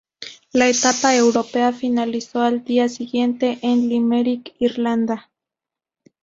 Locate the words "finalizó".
1.73-2.41